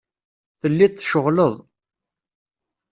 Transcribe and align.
Telliḍ 0.59 0.91
tceɣleḍ. 0.93 1.55